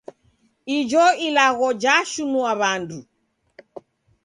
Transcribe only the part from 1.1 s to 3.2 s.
ilagho jashinue w'andu.